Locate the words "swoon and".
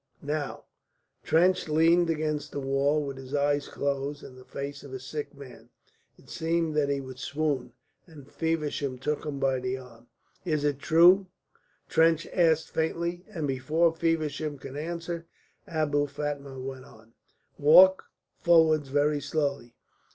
7.19-8.27